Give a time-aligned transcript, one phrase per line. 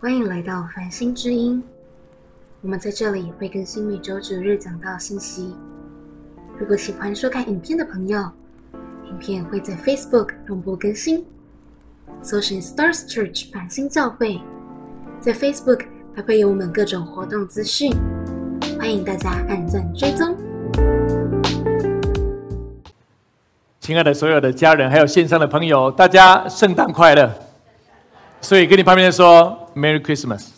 [0.00, 1.60] 欢迎来到繁星之音。
[2.60, 5.56] 我们在这里会更新每周主日讲道信息。
[6.56, 8.30] 如果喜欢收看影片的朋友，
[9.06, 11.26] 影片会在 Facebook 同步更新，
[12.22, 14.40] 搜寻 Stars Church 繁星教会。
[15.18, 15.84] 在 Facebook
[16.14, 17.92] 还会有我们各种活动资讯，
[18.78, 20.36] 欢迎大家按赞追踪。
[23.80, 27.34] 亲爱的所有的家人，还有线上的朋友，大家圣诞快乐！
[28.40, 30.48] 所以跟你旁边说 Merry Christmas。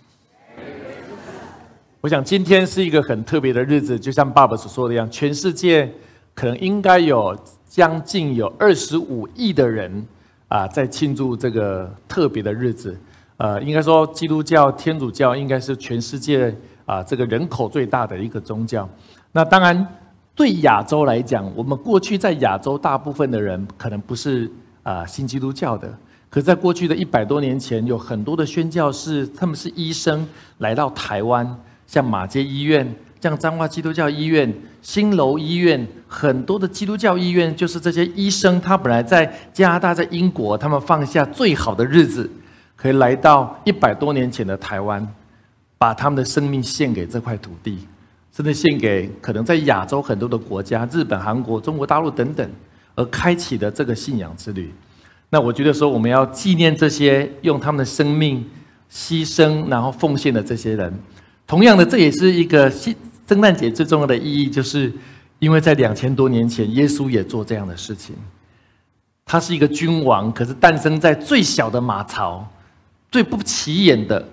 [2.01, 5.92] 我想今天是一个很特别的日子，就像爸爸所说的一样，全世界
[6.34, 7.38] 可能应该有
[7.69, 10.06] 将近有二十五亿的人
[10.48, 12.98] 啊，在庆祝这个特别的日子。
[13.37, 16.55] 呃，应该说基督教、天主教应该是全世界
[16.87, 18.89] 啊这个人口最大的一个宗教。
[19.33, 19.87] 那当然，
[20.34, 24.50] 对亚洲来讲，我们过去在亚洲大部分的人可能不是
[24.83, 25.92] 啊信基督教的。
[26.30, 30.25] 可在过去的一百多年前，有很多的宣教士，他们是医生
[30.59, 42.31] 来到台湾，像马街医院、像彰化基督教医院、新楼医院，很多的基督教医院，就是这些医生，他本来在加拿大、在英国，他们放下最好的日子，
[42.77, 45.05] 可以来到一百多年前的台湾，
[45.78, 47.89] 把他们的生命献给这块土地，
[48.33, 52.48] 甚至献给可能在亚洲很多的国家，日本、韩国、中国大陆等等，
[52.94, 54.72] 而开启的这个信仰之旅。
[55.33, 58.45] 那我觉得说，我们要纪念这些用他们的生命
[58.92, 60.92] 牺牲然后奉献的这些人。
[61.47, 62.92] 同样的，这也是一个圣
[63.28, 64.92] 圣诞节最重要的意义，就是
[65.39, 68.17] 因为在两千多年前，耶稣也做这样的事情。
[69.25, 72.44] 他是一个君王，可是诞生在最小的马槽，
[73.12, 74.28] 最不起眼的。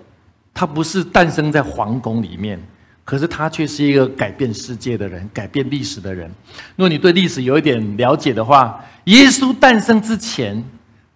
[0.52, 2.60] 他不是诞生在皇宫里面，
[3.04, 6.28] 可是他却是一个改变世界的人，改变历史的人。
[6.74, 10.64] 如果你对历史有一点了解的话，耶稣诞生之前。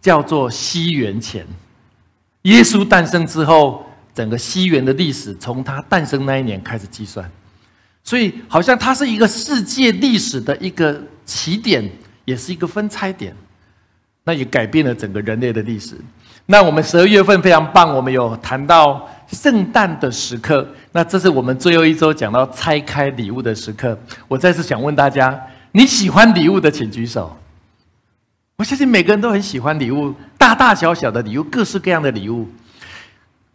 [0.03, 1.47] 叫做西元前，
[2.42, 7.30] 耶稣诞生之后，整个西元的历史从他诞生那一年开始计算，
[8.02, 11.89] 所以好像它是一个世界历史的一个起点，
[12.24, 13.33] 也是一个分拆点，
[14.24, 15.96] 那也改变了整个人类的历史。
[16.46, 23.96] 那我们十二月份非常棒，我们有谈到圣诞的时刻，那这是我们最后一周讲到拆开礼物的时刻。
[24.27, 27.35] 我再次想问大家，你喜欢礼物的，请举手。
[28.57, 32.48] 我相信每个人都很喜欢礼物，大大小小的礼物，各式各样的礼物。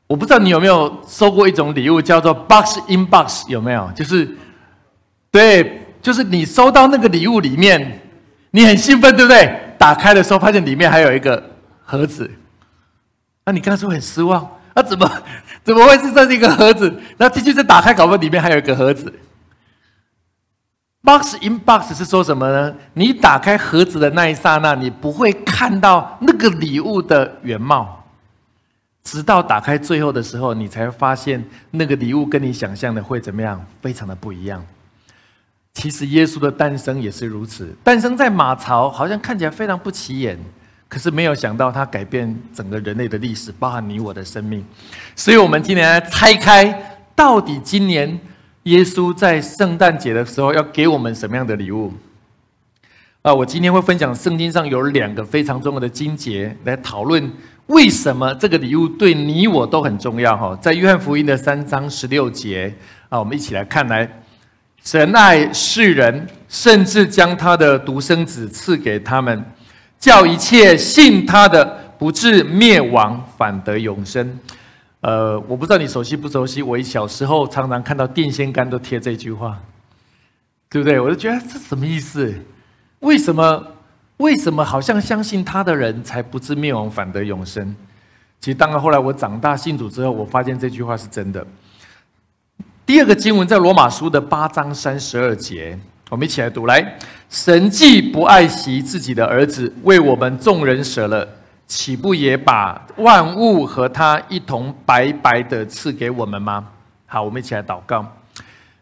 [0.07, 3.91] 我不知道你有没有收过一种礼物，叫做 box in box，有没有？
[3.95, 4.27] 就是，
[5.31, 8.01] 对，就是你收到那个礼物里面，
[8.51, 9.75] 你很兴奋，对不对？
[9.77, 11.51] 打开的时候发现里面还有一个
[11.83, 12.29] 盒子，
[13.45, 15.09] 那你刚才说很失望，那怎么
[15.63, 16.91] 怎么会是这一个盒子？
[17.17, 19.13] 然后继续再打开，搞不好里面还有一个盒子。
[21.07, 22.75] Box in box 是说什么呢？
[22.95, 28.03] 你打开盒子的那一刹那，你不会看到那个礼物的原貌，
[29.05, 31.41] 直到打开最后的时候，你才发现
[31.71, 34.61] 那个礼物跟你想象的会怎么样，非常的不一样。
[35.73, 40.37] 其实耶稣的诞生也是如此，诞生在马槽，好像看起来非常不起眼，
[40.89, 44.61] 可是没有想到他改变整个人类的历史，包含你我的生命。
[45.15, 48.19] 所以，我们今天来拆开，到底今年。
[48.67, 51.93] 耶稣在圣诞节的时候要给我们什么样的礼物？
[53.21, 57.31] 啊，我今天会分享圣经上有两个非常重要的经节来讨论
[57.67, 60.35] 为什么这个礼物对你我都很重要。
[60.35, 62.73] 哈，在约翰福音的三章十六节
[63.07, 64.21] 啊，我们一起来看来，
[64.83, 69.45] 神爱世人，甚至将他的独生子赐给他们，
[69.97, 74.37] 叫一切信他的不至灭亡，反得永生。
[75.01, 76.61] 呃，我不知道你熟悉不熟悉。
[76.61, 79.59] 我小时候常常看到电线杆都贴这句话，
[80.69, 80.99] 对不对？
[80.99, 82.33] 我就觉得这什么意思？
[82.99, 83.67] 为什么？
[84.17, 87.75] 为什么好像相信他的人才不至灭亡，反得永生？
[88.39, 91.45] 其实，当然后来我长大信主之后，我发现这句话是真的。
[92.83, 95.77] 第二个经文在罗马书的八章三十二节，
[96.09, 96.97] 我们一起来读：来，
[97.29, 101.36] 神既不爱惜自己的儿子，为我们众人舍了。
[101.67, 106.65] 岂不也把万物和他一同白白的赐给我们吗？
[107.05, 108.05] 好，我们一起来祷告。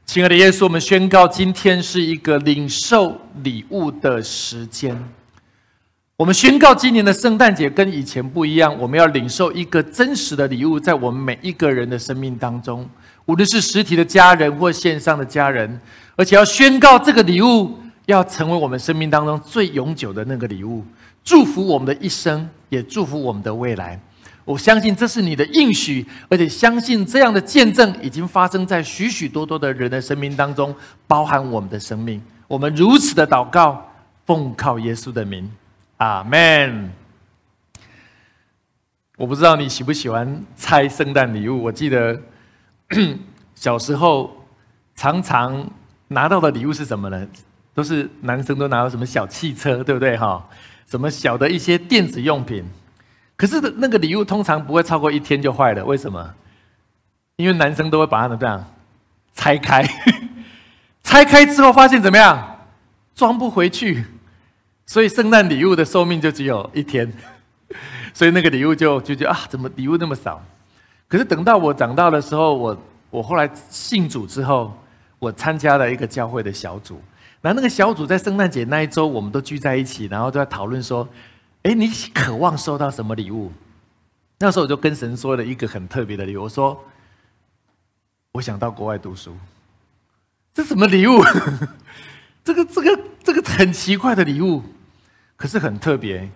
[0.06, 4.96] 亲爱的耶稣，我们宣告，今天是一个领受礼物的时间。
[6.16, 12.88] 我们宣告，今年的圣诞节跟以前不一样，我们要领受一个真实的礼物，在我们每一个人的生命当中，
[13.26, 15.82] 无论是实体的家人或线上的家人，
[16.16, 20.86] 而且要宣告这个礼物要成为我们生命当中最永久的那个礼物。
[21.24, 24.00] 祝福我们的一生，也祝福我们的未来。
[24.44, 30.76] 我相信这是你的应许，而且相信这样的见证已经发生在许许多多的人的生命当中，
[31.08, 32.22] 包含我们的生命。
[32.48, 33.90] 我们如此的祷告，
[34.26, 35.50] 奉靠耶稣的名，
[35.98, 36.92] 阿门。
[39.18, 41.64] 我不知道你喜不喜欢拆圣诞礼物。
[41.64, 42.22] 我记得
[43.56, 44.46] 小时候
[44.96, 45.66] 常常
[46.10, 47.28] 拿到的礼物是什么呢？
[47.74, 50.16] 都是男生都拿到什么小汽车，对不对？
[50.16, 50.48] 哈，
[50.90, 52.64] 什么小的一些电子用品。
[53.38, 56.34] 可是那个礼物通常不会超过一天就坏了，为什么？
[57.36, 58.66] 因为男生都会把它怎么样
[59.34, 59.84] 拆开？
[61.04, 62.60] 拆开之后发现怎么样？
[63.14, 64.06] 装不回去，
[64.86, 67.12] 所以圣诞礼物的寿命就只有一天。
[68.14, 70.42] 所以那个礼物就就觉得啊，怎么礼物那么少？
[71.08, 72.78] 可是等到我长大的时候，我
[73.10, 74.74] 我后来信主之后，
[75.20, 77.02] 我参加了一个教会的小组。
[77.46, 81.08] 然后那个小组在圣诞节那一周，我们都聚在一起，然后都在讨论说
[81.62, 83.52] ：“哎，你渴望收到什么礼物？”
[84.40, 86.84] 那时候我就跟神说了一个很特别的礼物，我说
[88.34, 89.32] ：“我想到国外读书。”
[90.56, 91.22] 这什么礼物？
[92.44, 94.64] 这个这个这个很奇怪的礼物，
[95.36, 96.28] 可是很特别。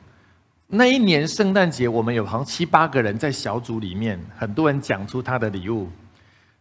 [0.68, 5.90] 那一年圣诞节，我们有好像七八个人在小组里面，很多人讲出他的礼物。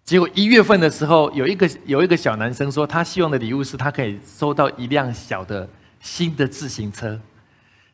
[0.09, 5.69] 结果一月份的时候，有一个有一个小男生说，他希望的礼物是他可以收到一辆小的
[6.01, 7.21] 新的自行车。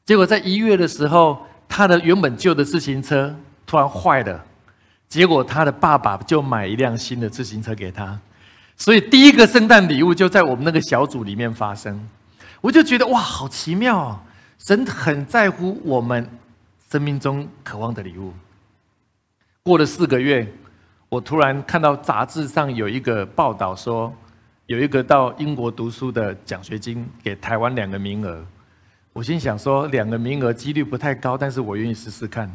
[0.05, 3.35] 结果在一月的时候，他的原本旧的自行车
[3.67, 4.45] 突然坏了，
[5.09, 8.17] 结果他的爸爸就买一辆新的自行车给他。
[8.77, 12.01] 所以第一个圣诞礼物就在我们那个小组里面发生。
[12.61, 14.23] 我就觉得哇，好奇妙啊！
[14.65, 16.31] 神很在乎我们
[16.93, 18.33] 生命中渴望的礼物。
[19.65, 20.47] 过了四个月。
[21.15, 24.13] 我突然看到杂志上有一个报道说，
[24.67, 28.45] 有一个到英国读书的奖学金给台湾两个名额。
[29.13, 32.51] 我心想说，两个名额几率不太高，但是我愿意试试看。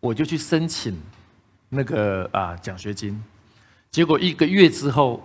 [0.00, 1.00] 我就去申请
[1.68, 3.22] 那个啊奖学金。
[3.92, 5.22] 结果一个月之后，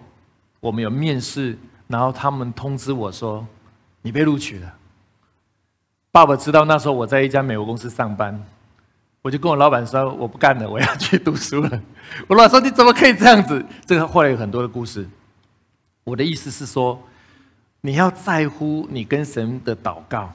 [0.60, 1.58] 我们有面试，
[1.88, 3.44] 然后他们通知我说，
[4.04, 4.72] 你被录取了。
[6.12, 8.40] 爸爸知道那时候我在一家美国公司上班。
[9.24, 11.82] 我就跟我老板说，我不干了，我要去读书了。
[12.28, 13.66] 我老板说，你怎么可以这样子？
[13.86, 15.08] 这个后来有很多的故事。
[16.04, 17.02] 我的意思是说，
[17.80, 20.30] 你要在乎你跟神的祷告，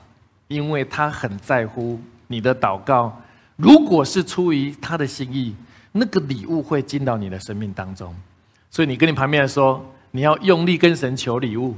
[0.49, 3.21] 因为他很在乎你的祷告。
[3.57, 5.55] 如果是出于他的心意，
[5.93, 8.15] 那个礼物会进到你的生命当中。
[8.71, 11.77] 所以你跟你旁边人说，你要用力跟神求礼物。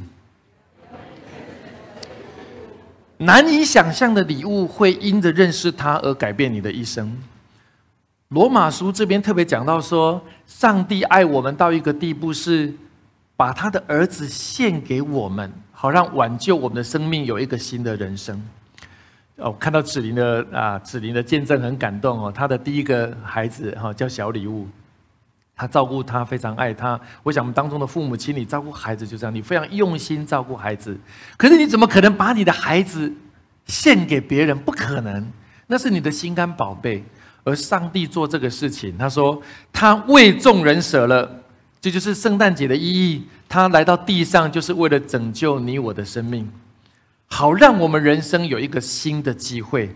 [3.23, 7.15] 难以想象的礼物会因着认识他而改变你的一生。
[8.29, 12.73] 罗马书这边特别讲到说，上帝爱我们到一个地步，是
[13.37, 18.43] 把他的儿子献给我们，好让挽救我们的生命有一个新的人生。
[19.37, 22.33] 哦，看到子琳的啊，子琳的见证很感动哦。
[22.35, 24.67] 他的第一个孩子哈叫小礼物，
[25.61, 26.99] 他照顾他，非常爱他。
[27.23, 30.99] 我想我们当中的父母亲，你照顾孩子就这样，你非常用心照顾孩子。
[31.37, 33.12] 可是你怎么可能把你的孩子
[33.67, 34.59] 献给别人？
[34.59, 35.31] 不可能，
[35.67, 37.05] 那是你的心肝宝贝。
[37.45, 41.31] 而上帝做这个事情，他说他为众人舍了，
[41.79, 43.27] 这就是圣诞节的意义。
[43.47, 46.51] 他来到地上，就是为了拯救你我的生命，
[47.27, 49.95] 好让我们人生有一个新的机会。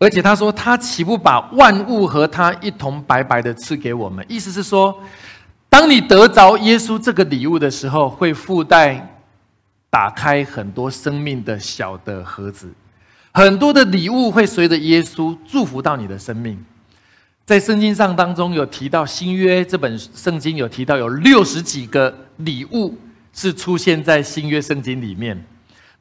[0.00, 4.24] 而且他说，他岂不把万物和他一同白白的赐给我们？
[4.26, 4.98] 意思是说，
[5.68, 9.22] 当你得着耶稣这个礼物的时候，会附带
[9.90, 12.72] 打开很多生命的小的盒子，
[13.32, 16.58] 很多的礼物会随着耶稣祝福到你的生命。
[17.44, 22.96] 在圣经上当中有提到新约这本圣经有提到有六十几个礼物
[23.34, 25.44] 是出现在新约圣经里面。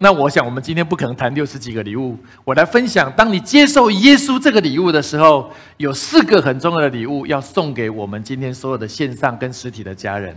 [0.02, 2.18] 那我想，我们今天不可能谈六十几个礼物。
[2.46, 10.34] 我来分享，当你接受耶稣这个礼物的时候，有四个很重要的礼物要送给我们今天所有的线上跟实体的家人。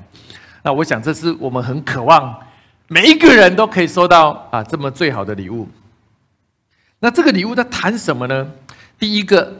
[0.65, 2.37] 那我想，这是我们很渴望
[2.89, 5.69] 每一个人都可以收到啊这么最好的礼物。
[6.99, 8.51] 那这个礼物在谈什么呢？
[8.99, 9.59] 第一个，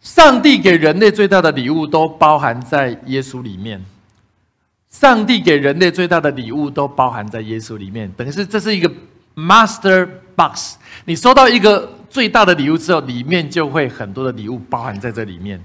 [0.00, 3.80] 上帝给人类最大的礼物都包含在耶稣里面。
[4.90, 8.90] 上帝给人类最大的礼物都包含在耶稣里面，等于是这是一个。
[9.36, 15.62] Master Box，你收到一个最大的礼物之后，里面就会很多的礼物包含在这里面。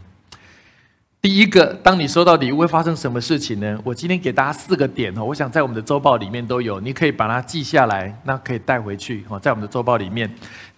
[1.22, 3.80] 第一个，当你收到礼物会发生什么事情呢？
[3.84, 10.30] 我今天给大家四个点哦，我想在我们的周报里面都有，你可以把它记下来，那可以带回去哦，在我们的周报里面。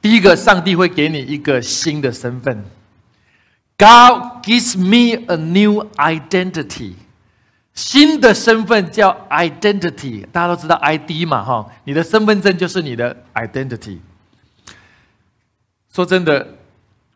[0.01, 2.63] 第一个，上帝会给你一个新的身份
[3.77, 6.93] ，God gives me a new identity。
[7.74, 13.98] 新的身份叫 identity，大家都知道 ID 嘛，哈，你的身份证就是你的 identity。
[15.92, 16.48] 说真的，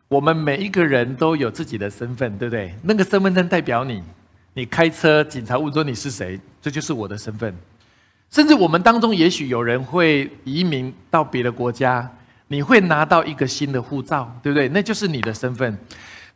[0.08, 2.74] 我们每一个人都有自己的身份，对不对？
[2.82, 4.02] 那个身份证代表你，
[4.54, 7.54] 你开车，警察问说你是谁，这就是我的身份。
[8.30, 12.10] 甚至我们当中，也许有人会移民到别的国家，
[12.48, 14.68] 你会拿到一个新的护照，对不对？
[14.68, 15.78] 那就是你的身份。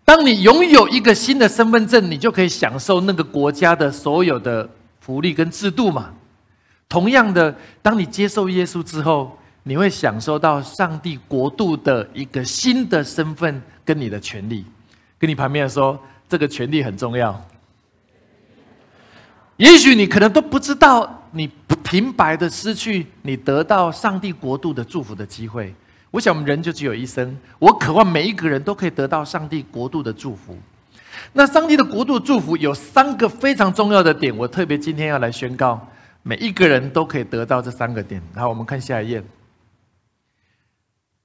[0.04, 4.68] 当你拥有一个新的身份证，你就可以享受那个国家的所有的
[5.00, 6.12] 福利跟制度嘛。
[6.88, 14.64] 同样的，当你接受耶稣之后，你会享受到上帝国度的一个新的身份跟你的权利。
[15.18, 17.40] 跟你旁边说，这个权利很重要。
[19.56, 21.48] 也许你可能都不知道，你
[21.84, 25.72] 平白的失去你得到上帝国度的祝福的机会。
[26.12, 30.56] 我想，我们人就只有一生，我渴望每一个人都可以得到上帝国度的祝福。
[31.32, 35.88] 那上帝的国度祝福有三个非常重要的点，我特别今天要来宣告，
[36.22, 38.22] 每一个人都可以得到这三个点。
[38.34, 39.22] 好，我们看下一页，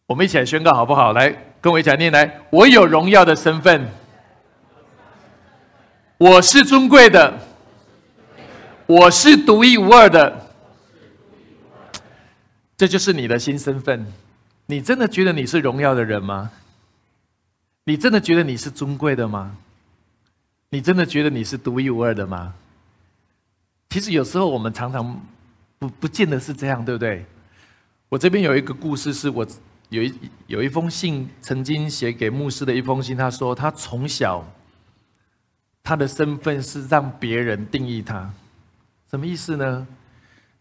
[0.06, 1.12] 我们一起来宣告好不好？
[1.12, 3.86] 来，跟我一起来念来，我有荣耀的身份，
[6.18, 7.34] 我是尊贵的。
[8.86, 10.48] 我是独一无二的，
[12.78, 14.08] 这就是你的新身份。
[14.68, 16.52] 你真的觉得你是荣耀的人吗？
[17.86, 19.58] 你真的觉得你是尊贵的吗？
[20.70, 22.54] 你真的觉得你是独一无二的吗？
[23.90, 25.22] 其实有时候我们常常
[25.80, 27.26] 不不见得是这样，对不对？
[28.10, 29.48] 我这边有一个故事，是我
[29.88, 30.14] 有一
[30.48, 33.16] 有一封信，曾经写给牧师的一封信。
[33.16, 34.46] 他说他从小
[35.82, 38.30] 他的身份是让别人定义他。
[39.10, 39.88] 什么意思呢？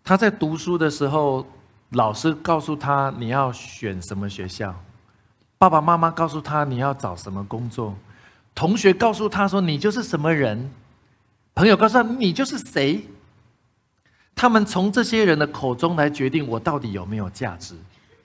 [0.05, 1.45] 他在读书的时候，
[1.91, 4.75] 老师告诉他你要选什么学校，
[5.59, 7.95] 爸爸妈妈告诉他你要找什么工作，
[8.55, 10.71] 同学告诉他说你就是什么人，
[11.55, 13.05] 朋友告诉他你就是谁。
[14.35, 17.75] 他们从这些人的口中来决定我到底有没有价值。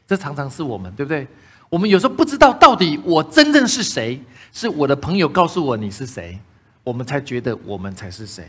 [0.06, 1.25] 这常常是我们，对不对？
[1.70, 6.38] 我们有时候不知道到底我真正是谁，是我的朋友告诉我你是谁，
[6.84, 8.46] 我们才觉得我们才是谁。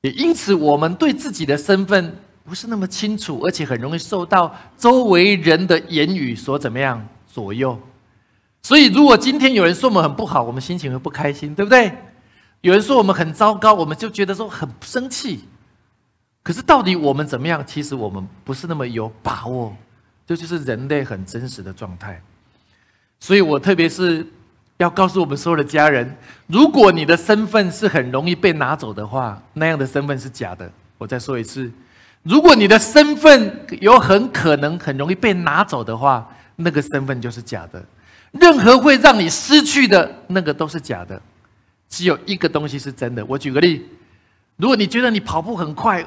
[0.00, 2.16] 也因此，我们对自己的身份
[2.48, 7.78] 不是那么清楚，而且很容易受到周围人的言语所怎么样左右。
[8.62, 11.92] 所以，如果今天有人说我们很不好，我们心情会不开心，对不对？
[12.62, 15.44] 有人说我们很糟糕，我们就觉得说很生气。
[16.42, 17.62] 可是，到底我们怎么样？
[17.66, 19.76] 其实我们不是那么有把握。
[20.26, 22.20] 这就是人类很真实的状态。
[23.20, 24.26] 所以我特别是。
[24.78, 30.70] 要告诉我们所有的家人，如果你的身份是很容易被拿走的话，那样的身份是假的。
[30.98, 31.68] 我再说一次，
[32.22, 37.82] 如果你的身份有很可能很容易被拿走的话，那个身份就是假的。
[38.32, 41.20] 任何会让你失去的那个都是假的，
[41.88, 43.24] 只有一个东西是真的。
[43.24, 43.86] 我举个例，
[44.56, 46.04] 如果你觉得你跑步很快，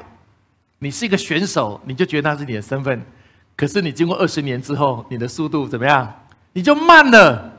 [0.78, 3.02] 你是一个选手，你就觉得那是你的身份。
[3.56, 6.12] 可是你经过二十年之后，你的速度怎么样？
[6.52, 7.50] 你就慢了。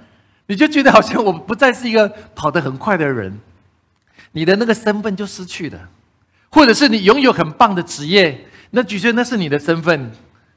[0.45, 3.39] 你就觉得好像我不再是一个跑得很快的人，
[4.33, 5.89] 你的那个身份就失去了，
[6.53, 10.11] 或者是你拥有很棒的职业，那的确那是你的身份，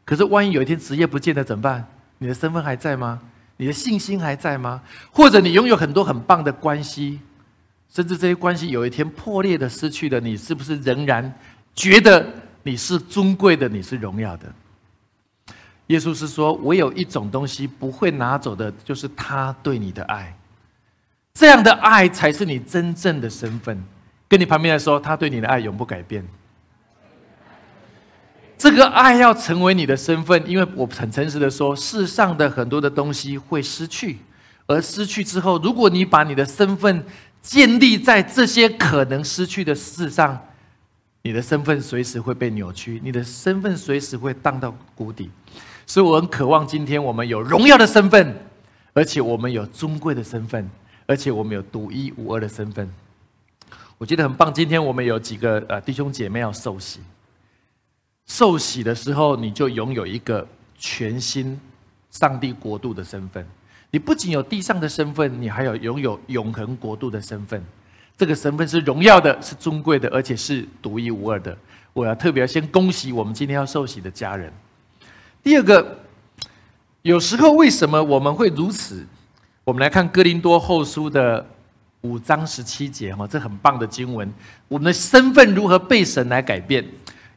[0.04, 1.88] 可是万一有一天职业不见了怎么办？
[2.18, 3.18] 你的身份还在吗？
[3.56, 4.82] 你的信心还在吗？
[5.10, 7.18] 或者你拥有很多很棒的关系，
[7.88, 11.32] 甚至这些关系有一天破裂的失去了，你是不是仍然
[11.74, 12.26] 觉得
[12.62, 14.52] 你是尊贵的，你是荣耀的？
[15.86, 20.36] 耶稣是说：“我有一种东西不会拿走的，就是他对你的爱。
[21.32, 23.82] 这样的爱才是你真正的身份。
[24.28, 26.26] 跟你旁边来说，他对你的爱永不改变。
[28.58, 34.18] 这个爱要成为你的身份，因为我很诚实的说，世上的很多的东西会失去，
[34.66, 37.04] 而失去之后，如果你把你的身份
[37.42, 40.40] 建立在这些可能失去的事上，
[41.22, 45.30] 你的身份随时会被扭曲，你的身份随时会荡到谷底。”
[45.86, 48.34] 所以我很渴望今天我们有荣耀的身份，
[48.92, 50.68] 而且我们有尊贵的身份，
[51.06, 52.90] 而且我们有独一无二的身份。
[53.98, 54.52] 我觉得很棒。
[54.52, 57.00] 今天我们有几个呃弟兄姐妹要受洗，
[58.26, 61.58] 受洗的时候你就拥有一个全新
[62.10, 63.46] 上帝国度的身份。
[63.90, 67.64] 你不仅有地上的身份，你还有拥有永恒国度的身份。
[68.18, 71.56] 这个身份是荣耀的，是尊贵的，而且是独一无二的。
[71.92, 74.52] 我要特别先恭喜我们今天要受洗的家人。
[75.42, 75.98] 第二个，
[77.00, 79.06] 有时候为什么我们会如此？
[79.64, 81.46] 我们来看哥林多后书的
[82.06, 84.32] 五章十七节哈，这很棒的经文。
[84.68, 86.84] 我们的身份如何被神来改变？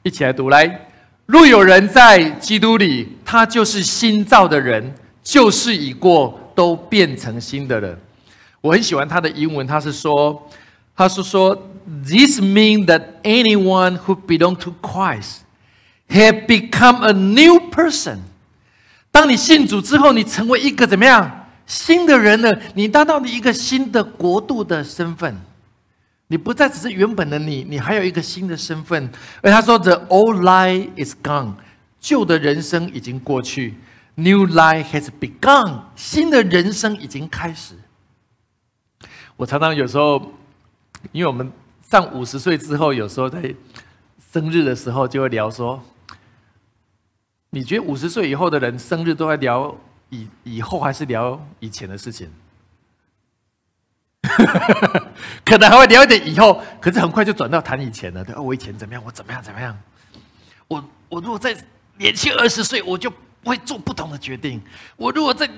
[0.04, 0.88] 一起来读来。
[1.26, 7.98] 若有人在基督里，他就是新造的人，旧事已过，都变成新的人。
[8.62, 10.48] 我很喜欢他的英文，他是说，
[10.96, 11.56] 他是说
[12.04, 15.40] ，This means that anyone who belong to Christ。
[16.10, 18.18] Have become a new person。
[19.12, 21.39] 当你信主之后，你成为一个怎么样
[21.70, 22.52] 新的人呢？
[22.74, 25.40] 你达到了一个新的国度的身份，
[26.28, 29.12] 你不再只是原本的你，你还有一个新的身份。
[29.44, 31.54] 而他说：“The old life is gone，
[32.02, 33.76] 旧的人生已经过去
[34.16, 37.76] ，New life has begun，新的人生已经开始。”
[39.38, 40.20] 我常常有时候，
[41.12, 41.52] 因为我们
[41.88, 43.54] 上五十岁之后，有时候在
[44.34, 45.80] 生日的时候就会聊说，
[47.52, 49.78] 你觉得五十岁以后的人生日都在聊
[50.10, 52.32] 以以后还是聊以前的事情？
[55.46, 58.24] 可能还会聊一点以后，可是很快就转到谈以前了。
[58.24, 59.04] 对，我以前怎么样？
[59.06, 59.42] 我怎么样？
[59.42, 59.78] 怎么样？
[60.68, 61.56] 我我如果在
[61.98, 64.62] 年轻二十岁，我就不会做不同的决定。
[64.96, 65.50] 我如果在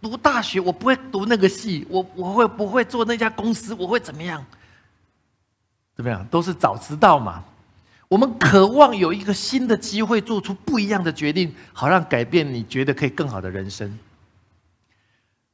[0.00, 3.74] 读大学，我不会读那个系，我我会不会做那家公司？
[3.74, 4.44] 我会怎么样？
[5.96, 6.24] 怎么样？
[6.26, 7.44] 都是早知道嘛。
[8.10, 13.96] 我们渴望有一个新的机会，做出不一样的决定，好让改变你觉得可以更好的人生。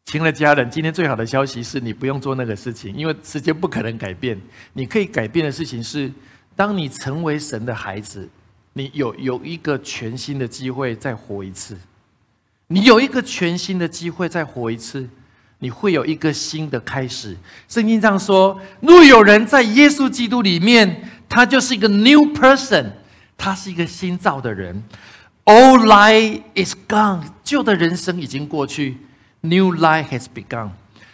[0.07, 4.41] 亲爱的家人，今天最好的消息是你不用做那个事情，因为时间不可能改变。
[4.73, 6.11] 你可以改变的事情是，
[6.55, 8.27] 当你成为神的孩子，
[8.73, 11.77] 你有有一个全新的机会再活一次。
[12.69, 15.07] 你有一个全新的机会再活一次，
[15.59, 17.37] 你会有一个新的开始。
[17.69, 22.87] 圣经上说，若有人在耶稣基督里面，他就是一个 new person，
[23.37, 24.83] 他是一个新造的人。
[25.45, 28.99] Old life is gone，旧的人生已经过去。
[29.43, 30.71] New life has begun，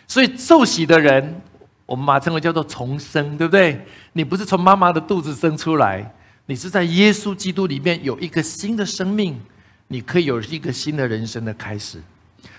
[0.07, 1.42] 所以受洗的人，
[1.85, 3.85] 我们把称为叫做重生，对不对？
[4.14, 6.14] 你不是从妈妈的肚子生出来，
[6.47, 9.38] 你是在耶稣基督里面有一个新的生命，
[9.88, 12.00] 你可以有一个新的人生的开始。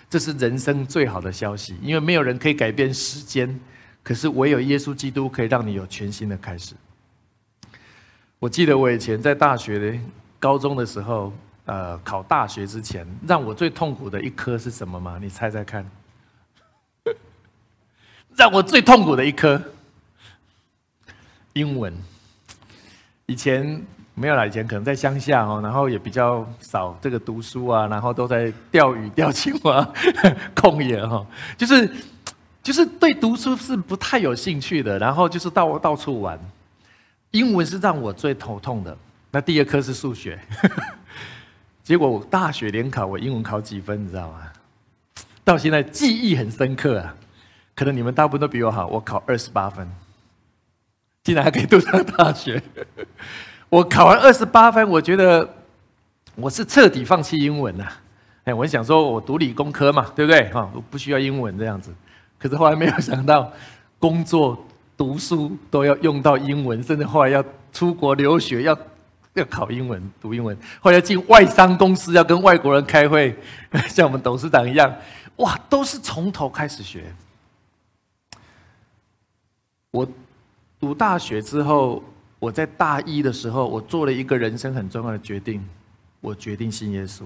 [0.07, 3.59] 这是人生最好的消息，因为没有人可以改变时间，
[4.03, 6.75] 可是唯有耶稣基督可以让你有全新的开始。
[8.43, 9.97] 我记得我以前在大学的
[10.37, 11.31] 高中的时候。
[11.65, 15.17] 呃，考大学之前，让我最痛苦的一科是什么吗？
[15.21, 15.89] 你猜猜看。
[18.35, 19.61] 让我最痛苦的一科，
[21.53, 21.93] 英文。
[23.27, 23.81] 以前
[24.13, 29.89] 没有啦，以前可能在乡下哦，然后也比较少这个读书啊，然后都在钓鱼、钓青蛙、
[30.53, 31.25] 空野哈，
[31.57, 31.89] 就是
[32.61, 36.37] 就是对读书是不太有兴趣的，然后就是到到处玩。
[37.33, 38.95] 英文是让我最头痛的，
[39.31, 40.39] 那第二科是数学。
[41.83, 44.51] 结果我大学联考，我英文考几分，你知道吗？
[45.43, 47.15] 到现在记忆很深刻啊。
[47.75, 49.89] 可能你们大部分都比我好，我考二十八分，
[51.23, 52.61] 竟然还可以读上大学。
[53.67, 55.55] 我考完二十八分，我觉得
[56.35, 57.91] 我是彻底放弃英文了。
[58.43, 60.51] 哎，我想说我读理工科嘛，对不对？
[60.51, 61.91] 哈，我不需要英文这样子。
[62.37, 63.51] 可是后来没有想到，
[63.97, 64.63] 工作、
[64.97, 68.77] 读书都要用到英文，甚至后来要出国留学要。
[69.35, 73.35] 要考英文，读英文，后来进外商公司，要跟外国人开会，
[73.89, 74.95] 像我们董事长一样，
[75.37, 77.11] 哇，都是从头开始学。
[79.89, 80.07] 我
[80.79, 82.03] 读大学之后，
[82.37, 85.67] 我在大一的时候，我做了一个人生很重要的决定，
[86.21, 87.23] 我决定信耶稣。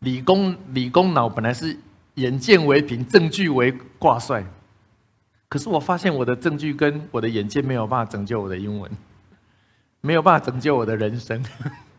[0.00, 1.74] 理工理工脑本来是
[2.16, 4.44] 眼见为凭，证据为挂帅，
[5.56, 8.90] 可是我发现我的证据跟我的眼界没有办法拯救我的英文。
[10.02, 11.42] 没有办法拯救我的人生，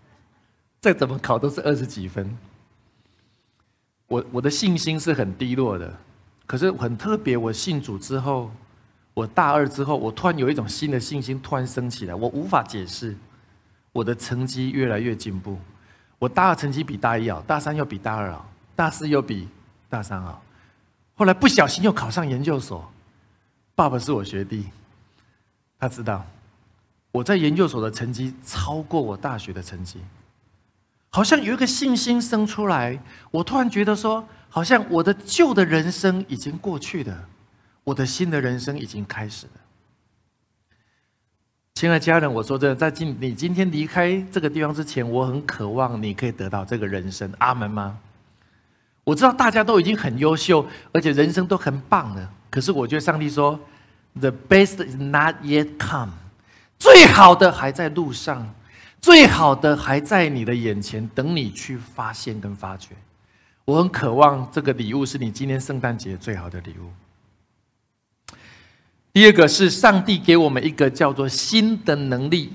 [0.79, 2.37] 再怎么考都是二十几分。
[4.05, 5.91] 我我的信心是很低落的，
[6.45, 7.35] 可是很特别。
[7.35, 8.51] 我信主之后，
[9.15, 13.17] 我大二之后，我突然有一种新的信心突然升起来，我无法解释。
[13.91, 15.57] 我的成绩越来越进步，
[16.19, 19.47] 我大二成绩比大一好，大三又比大二好，大四又比
[19.89, 20.43] 大三好。
[21.15, 22.87] 后来不小心又考上研究所，
[23.77, 24.65] 爸爸是我学弟，
[25.79, 26.25] 他知道。
[27.11, 29.99] 我在研究所的成绩超过我大学的成绩，
[31.11, 32.99] 好像有一个信心生出来。
[33.29, 37.25] 我突然觉得说，好像我的旧的人生已经过去了，
[37.83, 39.53] 我的新的人生已经开始了。
[41.75, 47.31] 亲爱的家人，我说真的，在今你今天离开这个地方之前，我很渴望你可以得到这个人生。
[47.37, 47.99] 阿门吗？
[49.03, 52.33] 我知道大家都已经很优秀，而且人生都很棒了。
[52.57, 53.59] 可是我觉得上帝说
[54.19, 56.13] ，The best is not yet come。
[56.79, 58.51] 最好的还在路上，
[58.99, 62.95] 最好的还在你的眼前，等你去发现跟发掘。
[63.63, 66.89] 我很渴望这个礼物是你今天圣诞节最好的礼物。
[69.13, 72.53] 第二个是上帝给我们一个叫做新的能力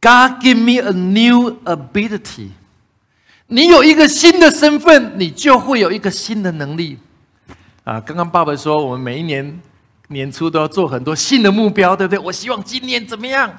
[0.00, 2.48] ，God give me a new ability。
[3.46, 6.98] 你有一个新的身份，你就会有一个新的能力。
[7.84, 9.60] 啊，刚刚爸爸说，我们每一年。
[10.08, 12.18] 年初都要做很多新的目标，对不对？
[12.18, 13.50] 我希望今年怎么样？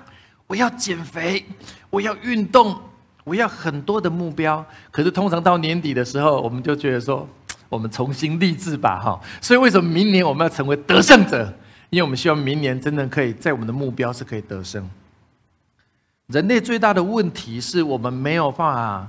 [0.46, 1.44] 我要减肥，
[1.90, 2.80] 我要运动，
[3.24, 4.64] 我要很多的目标。
[4.92, 7.28] 可是通常到年底的时候，我们就觉得说，
[7.68, 9.20] 我们重新立志吧，哈。
[9.42, 11.52] 所以为什么明年我们要成为得胜者？
[11.90, 14.88] 因为我们希望明年真的可以在我们的目标是可以得胜。
[16.28, 19.08] 人类最大的问题是我们没有办法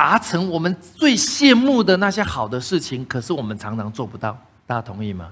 [0.00, 4.34] 达成我们最羡慕的那些好的事情，可是我们常常做不到。
[4.66, 5.30] 大家同意吗？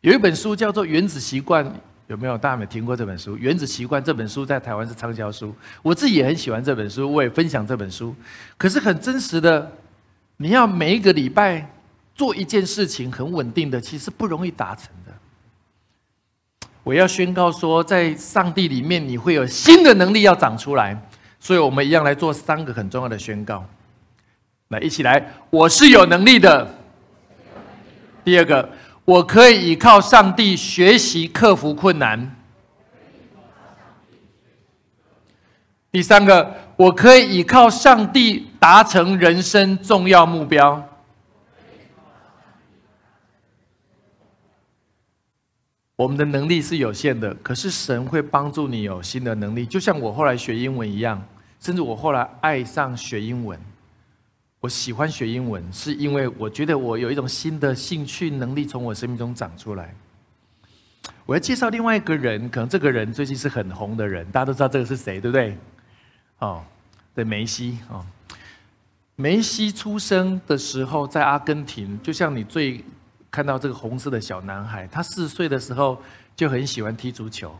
[0.00, 1.62] 有一本书叫做《原子习惯》，
[2.06, 2.38] 有没有？
[2.38, 3.36] 大家有没有听过这本书？
[3.36, 8.16] 《原子习惯》这本书在台湾是畅销书，我自己也很喜欢这本书，我也分享这本书。
[8.56, 9.70] 可是很真实的，
[10.38, 11.70] 你要每一个礼拜
[12.14, 15.12] 做一件事情很稳定的，其实不容易达成的。
[16.82, 20.98] 我要宣告说，在上帝里面，你会有新的能力要长出来。
[21.38, 23.62] 所以我们一样来做三个很重要的宣告。
[24.70, 26.74] 来，一起来，我是有能力的。
[28.24, 28.68] 第二个。
[29.02, 32.36] 我可以依靠上帝学习克服困难。
[35.90, 40.86] 第三个，我可以依靠上帝达成人生重要目标。
[45.96, 51.20] 我们的能力是有限的，可是神会帮助你有新的能力，就像我后来学英文一样，
[51.58, 53.58] 甚至我后来爱上学英文。
[54.60, 59.94] 我喜欢学英文，是因为我觉得我有一种新的兴趣能力从我生命中长出来。
[61.24, 65.56] 我要介绍另外一个人，可能这个人最近是很红的人，大家都知道这个是谁，对不对？
[66.40, 66.62] 哦，
[67.14, 68.04] 对，梅西哦。
[69.16, 72.84] 梅西出生的时候在阿根廷，就像你最
[73.30, 76.02] 看到这个红色的小男孩，他四岁的时候
[76.36, 77.58] 就很喜欢踢足球，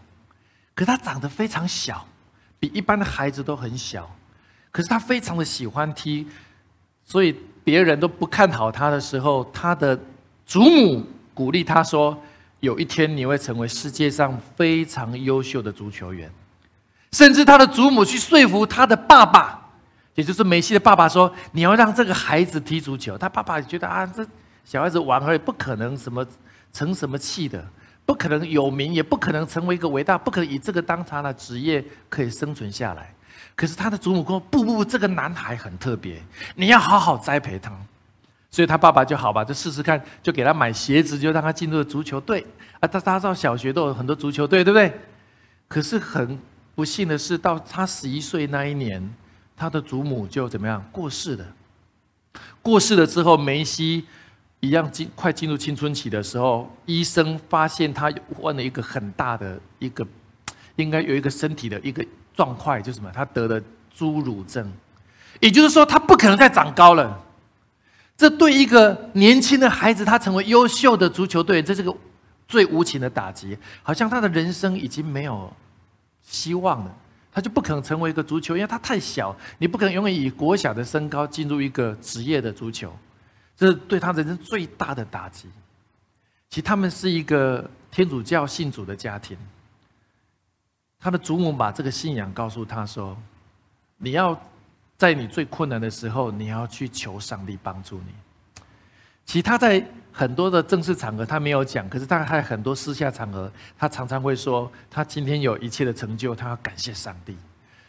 [0.74, 2.06] 可他长得非常小，
[2.58, 4.14] 比一般的孩子都很小，
[4.70, 6.26] 可是他非常的喜欢踢。
[7.11, 9.99] 所以别人都不看好他的时候，他的
[10.46, 12.16] 祖母鼓励他说
[12.61, 16.31] ：“有一天你会成为世界上非常优秀的足球员。”
[17.11, 19.61] 甚至他的祖母去说服他的爸爸，
[20.14, 24.25] 也就是梅西的爸爸说：“你要让这个孩子踢足球。”他爸爸觉得啊，这
[24.64, 26.25] 小孩子玩而已，不可能什么
[26.73, 27.66] 成什么气的，
[28.07, 33.12] 不可能有名，也不可能成为一个伟大，不可能以这个当他的职业可以生存下来。
[33.61, 36.18] 可是他的祖母说：“不不不，这个男孩很特别，
[36.55, 37.70] 你要好好栽培他。”
[38.51, 42.40] 所以他爸爸就好吧，就试试看，就给他买鞋子，就让他进入了足球队。
[42.81, 44.99] 啊，他他到小学都有很多足球队，对不对？
[45.68, 46.38] 可是很
[46.75, 49.07] 不幸的是，到他十一岁那一年，
[49.55, 51.44] 他的祖母就怎么样过世了。
[52.62, 54.07] 过世了之后，梅西
[54.61, 60.07] 一样进快进入青春期的时候，医生发现他患了一个很大的一个，
[60.77, 62.03] 应该有一个身体的一个。
[62.34, 63.10] 状况就是什么？
[63.12, 63.60] 他得了
[63.96, 64.72] 侏儒症，
[65.40, 67.20] 也就是说，他不可能再长高了。
[68.16, 71.94] 这对一个年轻的孩子，他成为优秀的足球队，这是个
[72.46, 73.56] 最无情的打击。
[73.82, 75.50] 好像他的人生已经没有
[76.22, 76.94] 希望了，
[77.32, 82.94] 他就不可能成为一个足球，因为他太小，你不可能永远以国小的身高进入一个职业的足球。
[83.56, 85.48] 这是对他人生最大的打击。
[86.50, 89.36] 其实他们是一个天主教信主的家庭。
[91.00, 93.16] 他的祖母把这个信仰告诉他说
[93.96, 94.38] ：“你要
[94.98, 98.12] 在你最困难的时候，你要去求上帝帮助你。”
[99.24, 99.82] 其实他在
[100.12, 107.34] 很多的正式场合他没有讲，可是他在很多私下场合，他常常会说：“他今天有一切的成就，他要感谢上帝，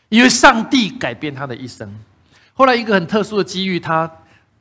[0.07, 1.93] 因为上帝改变他的一生。”
[2.53, 4.09] 后来一个很特殊的机遇，他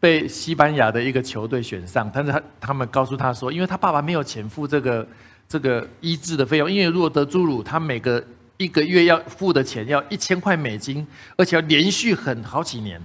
[0.00, 5.06] 被西班牙的一个球队选上，但是他他们告诉他说：“因为他爸爸没有钱付这个
[5.46, 8.20] 这个医治的费用，因为如果得侏儒，他每个。”
[8.60, 13.00] 一个月要付的钱要一千块美金，而且要连续很好几年，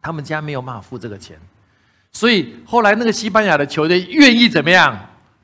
[0.00, 1.38] 他们家没有办法付这个钱，
[2.12, 4.98] 所以后来那个西班牙的球队愿意怎么样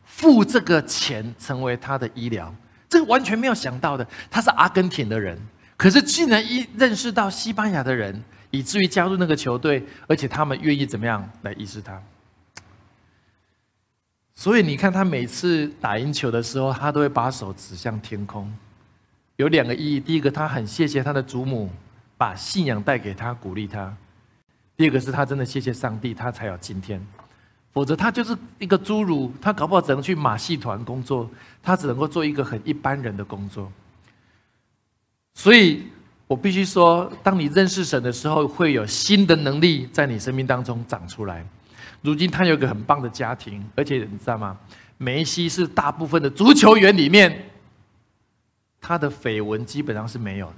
[0.07, 2.51] 付这个钱，成为他的医疗，
[2.89, 4.07] 这个完全没有想到的。
[4.31, 5.39] 他是阿根廷的人，
[5.77, 12.03] 可是竟然一认识到西班牙的人，以至于加入那个球队，而且他们愿意怎么样来医治他。
[14.35, 18.51] 所以你看，他每次打赢球的时候，他都会把手指向天空。
[19.37, 21.71] 有两个意义，第一个，他很谢谢他的祖母
[22.17, 23.95] 把信仰带给他，鼓励他；
[24.77, 27.01] 第二个是他真的谢谢上帝，他才有今天。
[27.71, 31.29] 否则，他就是一个侏儒，他搞不好只能去马戏团工作，
[31.63, 33.71] 他只能够做一个很一般人的工作。
[35.35, 35.83] 所以
[36.27, 41.47] 我必须说，当你认识神的时候，会有新的能力在你生命当中长出来。
[42.01, 44.57] 如今，他有一个很棒的家庭，而且你知道吗？
[44.97, 47.51] 梅西是大部分的足球员里面。
[48.87, 50.55] 他的绯闻基本上是没有的。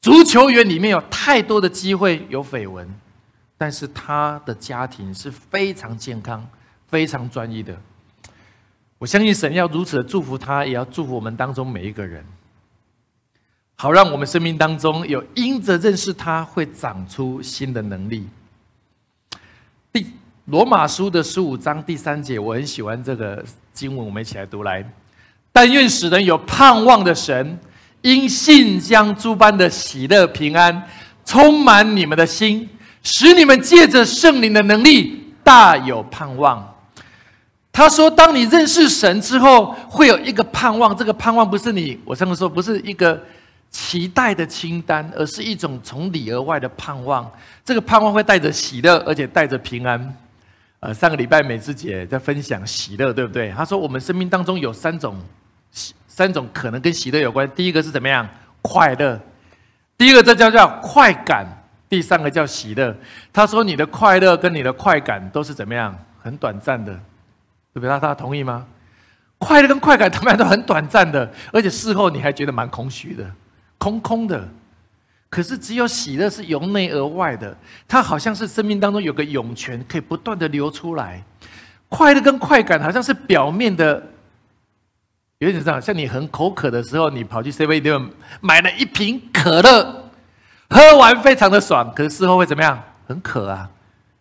[0.00, 2.88] 足球员里面有太多的机会有绯闻，
[3.58, 6.48] 但是他的家庭是非常健康、
[6.86, 7.78] 非常专一的。
[8.96, 12.24] 我相信神要如此的祝福他，也要祝福我们当中每一个人，
[13.74, 18.26] 好让我们生命当中有因着认识他，会长出新的能力。
[19.92, 20.06] 第
[20.46, 24.90] 罗马书的十五章第三节，我很喜欢这个经文，我们一起来读来。
[25.56, 27.56] 但愿使人有盼望的神，
[28.02, 30.82] 因信将诸般的喜乐平安
[31.24, 32.68] 充满你们的心，
[33.04, 36.74] 使你们借着圣灵的能力大有盼望。
[37.72, 40.96] 他说：“当你认识神之后，会有一个盼望。
[40.96, 43.20] 这个盼望不是你，我上次说不是一个
[43.70, 47.30] 期待的清单，而是一种从里而外的盼望。
[47.64, 50.16] 这个盼望会带着喜乐，而且带着平安。
[50.80, 53.50] 呃，上个礼拜美智姐在分享喜乐，对不对？
[53.56, 55.16] 她说我们生命当中有三种
[56.06, 57.50] 三种可能跟喜乐有关。
[57.54, 58.28] 第一个是怎么样？
[58.62, 59.20] 快乐。
[59.98, 61.46] 第一个这叫叫快感。
[61.88, 62.96] 第三个叫喜乐。
[63.32, 65.96] 他说你的快乐跟你的快感都是怎么样？
[66.20, 66.92] 很短暂的。”
[67.74, 67.88] 对不对？
[67.88, 68.64] 他他同意吗？
[69.38, 73.28] 快乐跟快感 他们都很短暂的，而且事后你还觉得蛮空虚的，
[73.78, 74.48] 空空的。
[75.28, 77.56] 可是只有喜乐是由内而外的，
[77.88, 81.20] 它好像是生命当中有个涌泉，可以不断的流出来。
[81.88, 84.00] 快乐跟快感好像是表面的，
[85.38, 90.10] 有点像像你很口渴的时候，你跑去 Seven Eleven 买了一瓶可乐，
[90.70, 92.82] 喝完非常的爽，可是事后会怎么样？
[93.06, 93.68] 很渴啊，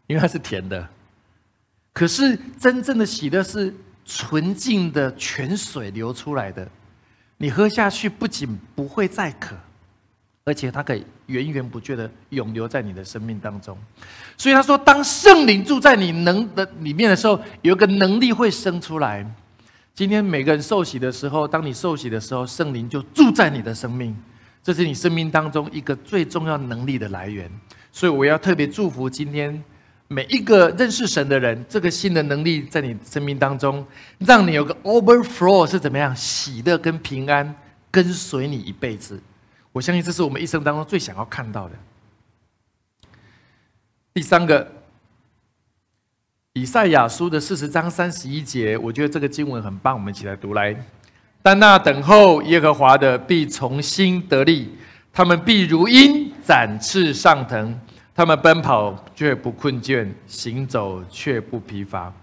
[0.08, 0.86] 因为它是甜的。
[1.93, 3.73] 可是真正的喜乐是
[4.04, 6.67] 纯净的泉水流出来的，
[7.38, 9.56] 你喝下去不仅不会再渴，
[10.43, 13.78] 而且它可以源源不绝的永留在你的生命当中。
[14.36, 19.23] 所以他说，当圣灵住在你能的里面的时候，有一个能力会生出来。
[19.93, 24.15] 今天每个人受洗的时候，当你受洗的时候，圣灵就住在你的生命，
[24.63, 27.49] 这是你生命当中一个最重要能力的来源。
[27.91, 29.63] 所以我要特别祝福今天。
[30.10, 33.84] 每一个认识神的人，这个新的能力在你生命当中，
[34.19, 36.15] 让你有个 overflow 是怎么样？
[36.15, 37.56] 喜乐跟平安
[37.89, 39.19] 跟随你一辈子。
[39.71, 41.75] 我相信这是我们一生当中最想要看到的。
[44.13, 44.71] 第三个，
[46.55, 50.75] 以赛亚书的四十章三十一节，我觉得这个经文很棒，我们一起来读来。
[51.41, 54.69] 但那等候耶和华的必重新得力，
[55.11, 57.79] 他们必如鹰展翅上腾。
[58.13, 62.13] 他们奔跑却不困倦，行走却不疲乏。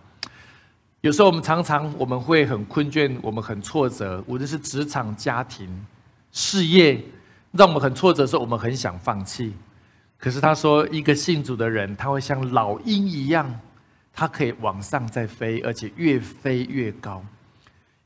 [1.01, 5.69] 有时候我们常常我们会很困倦，我们很挫折，无论是职场、家庭、
[6.31, 7.03] 事业，
[7.51, 9.53] 让我们很挫折的时候，我们很想放弃。
[10.17, 13.53] 可是他说，一个信主的人，他会像老鹰一样，
[14.21, 17.25] 它可以往上再飞，而且越飞越高，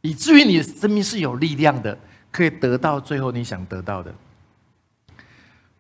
[0.01, 1.99] 以至于你的生命是有力量的，
[2.31, 4.15] 可以得到最后你想得到的。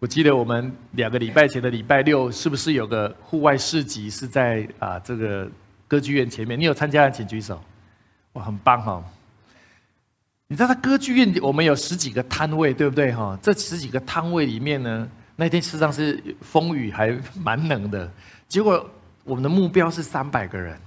[0.01, 5.49] 我记得我们两个礼拜前的礼拜六，是不是有个户外市集是在啊这个
[5.87, 6.59] 歌剧院前面？
[6.59, 7.63] 你有参加的请举手。
[8.33, 9.05] 哇，很棒哈！
[10.49, 13.39] 你知道，在歌剧院我们有十几个摊位，对不对哈？
[13.41, 18.11] 这十几个摊位里面呢，那天实际上是风雨还蛮冷的。
[18.49, 18.85] 结果
[19.25, 20.79] 我们的目标是三百个人，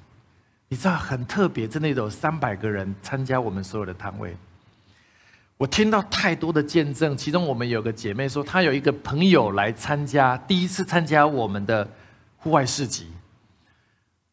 [0.67, 4.35] 你知道很特别，真的有三百个人参加我们所有的摊位。
[5.57, 11.89] 我听到太多的见证，其中我们有个姐妹说，她有一个朋友来参加，第一次参加我们的
[12.37, 13.07] 户外市集，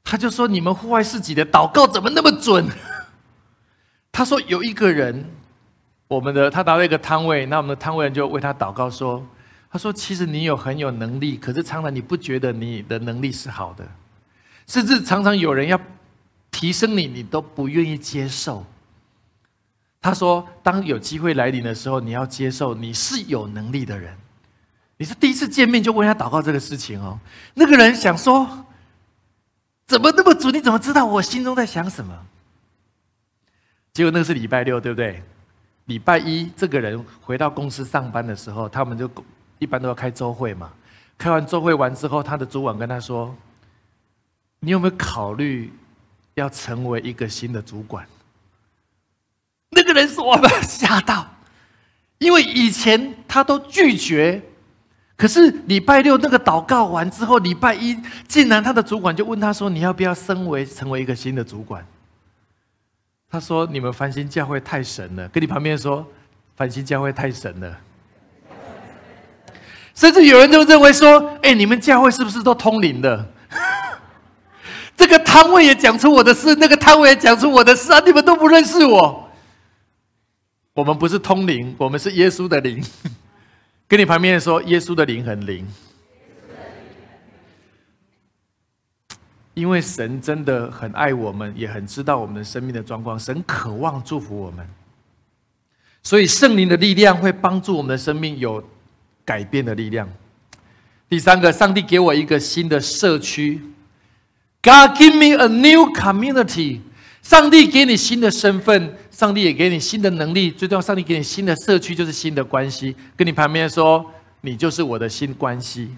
[0.05, 2.69] 她就说：“你们户外市集的祷告怎么那么准？”
[4.13, 5.25] 她说有一个人，
[6.07, 9.27] 我们的他到了一个摊位，那我们的摊位人就为他祷告说
[9.75, 13.85] ：“他说其实你有很有能力，可是常常你不觉得你的能力是好的，
[14.69, 15.77] 甚至常常有人要
[16.53, 18.65] 提升你，你都不愿意接受。”
[20.01, 24.17] 他说：“当有机会来临的时候，你要接受你是有能力的人。
[24.97, 27.19] 你是第一次见面就问他祷告这个事情哦。
[27.55, 28.47] 那个人想说，
[29.89, 30.55] 怎么那么准？
[30.55, 32.17] 你怎么知道我心中在想什么？
[33.93, 35.21] 结果那个是礼拜六，对不对？
[35.87, 39.11] 礼拜一，这个人回到公司上班的时候，他们就
[39.59, 40.71] 一般都要开周会嘛。
[41.17, 43.35] 开完周会完之后，他的主管跟他说
[44.61, 45.73] ：‘你有没有考虑
[46.35, 48.05] 要成为一个新的主管？’”
[49.71, 51.27] 那个人说：“我们吓到，
[52.19, 54.43] 因为以前他都拒绝，
[55.17, 61.87] 可是礼拜六那个祷告完之后，礼拜一竟然他的主管就问他说：‘你要不要升为成为一个新的主管？’
[63.31, 66.05] 他说：‘你们繁星教会太神了。’跟你旁边说
[66.57, 67.81] ：‘繁星教会太神了。’
[69.95, 73.27] 甚至有人就认为说：‘哎，你们教会是不是都通灵的？’
[74.97, 78.01] 这个摊位也讲出我的事，那个摊位也讲出我的事啊！
[78.05, 79.31] 你们都不认识我。”
[80.75, 82.83] 我们不是通灵，我们是耶稣的灵。
[83.87, 85.67] 跟你旁边说，耶稣的灵很灵。
[89.55, 93.17] 因为神真的很爱我们，也很知道我们的生命的状况。
[93.17, 94.69] 神渴望祝福我们，
[96.03, 98.61] 所以圣灵的力量会帮助我们的生命有
[99.25, 100.09] 改变的力量。
[101.09, 103.61] 第三个，上帝给我一个新的社区。
[104.63, 106.81] God give me a new community。
[107.23, 108.97] 上帝给你新的身份。
[109.11, 112.97] 上帝也给你新的能力，最重要，上帝给你新的社区，就是新的关系。
[113.17, 114.05] 跟你旁边说，
[114.41, 115.89] 你就是我的新关系。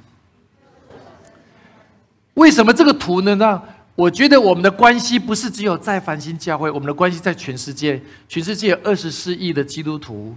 [2.34, 3.34] 为什么这个图呢？
[3.36, 3.62] 那
[3.94, 7.98] 我觉得我们的关系不是只有在繁星教会，我们的关系在全世界。
[8.28, 10.36] 全世界二十四亿的基督徒，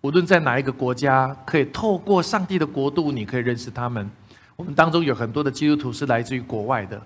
[0.00, 4.10] 无论在哪一个国家，可以透过上帝的国度，你可以认识他们。
[4.56, 7.00] 我们当中有很多的基督徒是来自于国外的。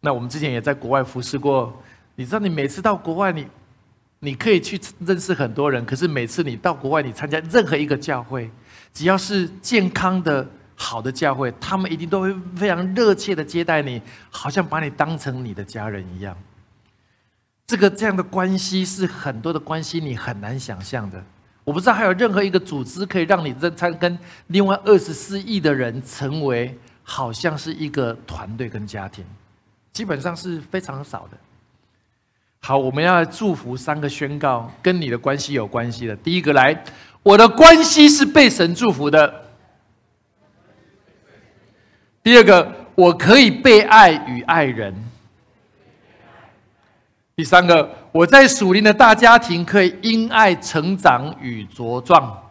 [0.00, 1.72] 那我们之前也在国外服侍过。
[2.14, 3.46] 你知道，你每次到国外，你
[4.20, 5.84] 你可以去认识很多人。
[5.84, 8.50] 可是每次你到国外，你参加任何一个教会，
[8.92, 10.46] 只要是健康的。
[10.78, 16.36] 好的教会，他们一定都会非常热切的接待你，好像把你当成你的家人一样。
[17.66, 21.24] 这个这样的关系是很多的关系，你很难想象的。
[21.66, 29.24] 我不知道还有任何一个组织可以让你在参跟另外二十四亿的人成为好像是一个团队跟家庭，
[29.92, 31.36] 基本上是非常少的。
[32.60, 36.14] 好，我们要祝福三个宣告，跟你的关系有关系的。
[36.14, 36.84] 第一个来，
[37.24, 39.42] 我的关系是被神祝福的。
[42.22, 44.94] 第二个，我可以被爱与爱人；
[47.36, 52.42] 第三个，我在属灵的大家庭可以因爱成长与茁壮。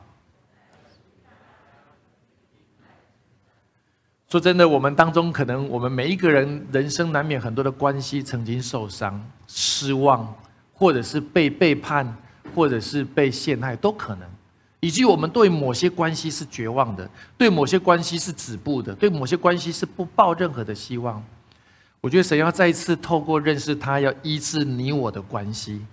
[4.30, 10.32] 说真的，我们当中可能我们每一个人人生难免很多的关系曾经受伤、失望，
[10.72, 12.16] 或者是被背叛，
[12.54, 14.30] 或者是被陷害，都可能。
[14.82, 21.24] 以及我们对某些关系是绝望的，对某些关系是止步的，对某些关系是不抱任何的希望。
[22.06, 25.84] 我觉得神要再一次透过认识他，要医治你我的关系。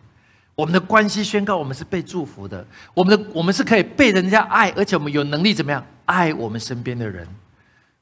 [0.55, 7.27] 我们的关系宣告我们是被祝福的，我们的我们是可以被人家爱，而且我们有能力怎么样爱我们身边的人。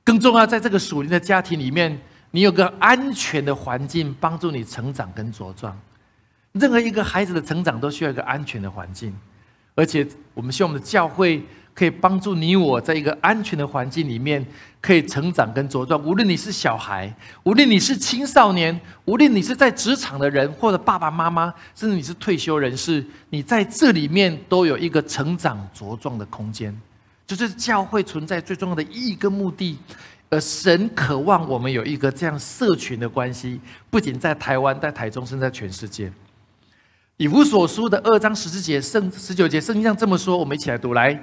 [0.03, 1.97] 更重要，在这个属灵的家庭里面，
[2.33, 5.81] 你有个安全的环境帮助你成长跟茁壮。
[6.51, 9.15] 任何一个孩子的成长都需要一个安全的环境。
[9.77, 11.45] 而且，我们希望我们的教会
[11.81, 14.45] 可以帮助你我在一个安全的环境里面，
[14.83, 15.99] 可以成长跟茁壮。
[16.05, 17.11] 无论你是小孩，
[17.43, 26.79] 无论你是青少年，无论你是在职场的人，或者爸爸妈妈，甚至你是退休人士，你在这里面都有一个成长茁壮的空间。
[27.27, 29.79] 就是教会存在最重要的意义跟目的。
[30.29, 36.13] 而神渴望我们有一个这样社群的关系，不仅在台湾，在台中，甚至在全世界。
[37.17, 41.19] 以弗所书的二章十四节、圣十九节，圣经上这么说，我们一起来读来。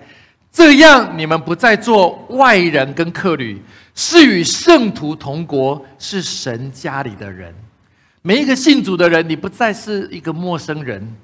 [0.51, 3.62] 这样，你们不再做外人跟客旅，
[3.93, 7.53] 是与圣徒同国，是神家里的人。
[8.23, 11.15] 每一个信主的人，你不再是一个陌生人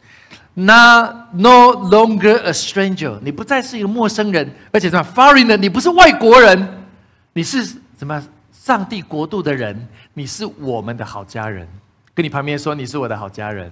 [0.53, 1.01] 那
[1.33, 6.85] no longer a stranger，你不再是一个陌生人，而且什么 foreigner，你不是外国人，
[7.33, 7.65] 你是
[7.97, 11.67] 什么上帝国度的人，你是我们的好家人。
[12.13, 13.71] 跟你旁边说，你是我的好家人。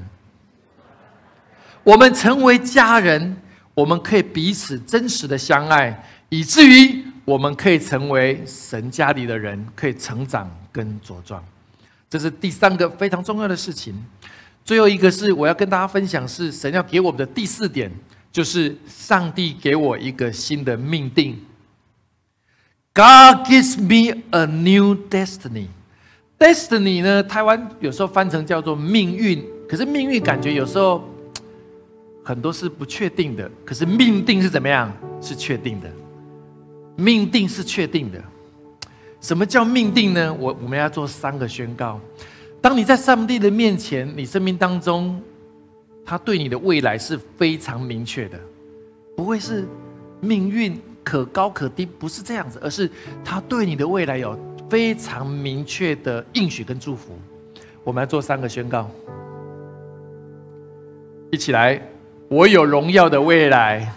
[1.83, 3.37] 我们成为家人，
[3.73, 11.41] 我们可以彼此真实的相爱，以至于我们可以成为神家里的人，可以成长跟茁壮。
[12.09, 13.95] 这是第三个非常重要的事情。
[14.65, 17.89] 最后一个是我要跟大家分享，是神要给我们的第四点，
[18.31, 21.39] 就是上帝给我一个新的命定。
[22.93, 25.67] God gives me a new destiny。
[26.37, 31.07] Destiny 呢，台湾有时候翻成叫做命运，可是命运感觉有时候。
[32.23, 34.91] 很多是不确定的，可是命定是怎么样？
[35.19, 35.89] 是确定的。
[36.95, 38.21] 命定是确定的。
[39.19, 40.33] 什么叫命定呢？
[40.33, 41.99] 我我们要做三个宣告。
[42.59, 45.19] 当你在上帝的面前，你生命当中，
[46.05, 48.39] 他对你的未来是非常明确的，
[49.15, 49.67] 不会是
[50.19, 52.89] 命运可高可低，不是这样子，而是
[53.23, 54.37] 他对你的未来有
[54.69, 57.17] 非常明确的应许跟祝福。
[57.83, 58.89] 我们要做三个宣告，
[61.31, 61.81] 一起来。
[62.31, 63.91] 我有荣耀的未来。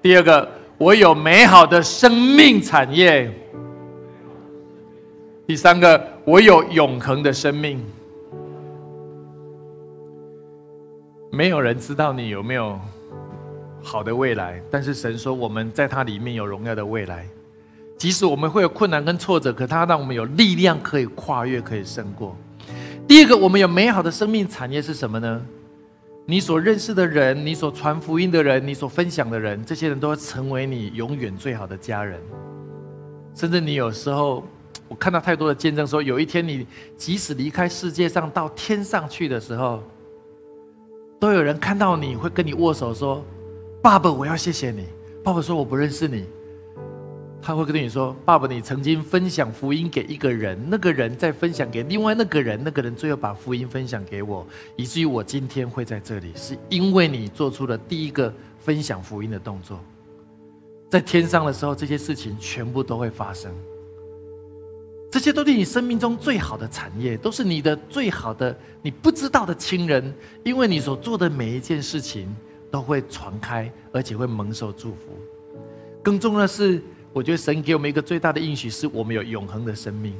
[0.00, 3.28] 第二个，我有美好的生命产业。
[5.44, 7.84] 第三个，我有永恒的生命。
[11.32, 12.78] 没有人知道你有没有
[13.82, 17.26] 好的未来，但是神说我们在他里面有荣耀的未来。
[17.96, 22.36] 即使我们会有困难跟挫折，可他让我们有力量可以跨越，可以胜过。
[23.08, 25.44] 第二个，我们有美好的生命产业是什么呢？
[26.30, 32.20] 你所认识的人，你所传福音的人，你所分享的人，这些人都会成为你永远最好的家人。
[33.34, 34.44] 甚至你有时候，
[34.88, 36.66] 我看到太多的见证说，有一天你
[36.98, 39.82] 即使离开世界上到天上去的时候，
[41.18, 43.24] 都有人看到你会跟你握手说
[43.80, 44.84] ：“爸爸，我要谢谢你。”
[45.24, 46.26] 爸爸说：“我不认识你。”
[47.40, 59.80] 他会跟你说：“爸爸，你曾经分享福音给一个人，那个人再分享给另外那个人，那个人最后把福音分享给我，以至于我今天会在这里，是因为你做出了第一个分享福音的动作。
[60.90, 63.52] 在天上的时候，这些事情全部都会发生。
[65.10, 70.12] 这些都是你生命中最好的产业，都是你的最好的你不知道的亲人，
[70.44, 72.28] 因为你所做的每一件事情
[72.70, 75.16] 都会传开，而且会蒙受祝福。
[76.02, 76.82] 更重要的是，
[77.12, 80.14] 我觉得神给我们一个最大的应许，是我们有永恒的生命。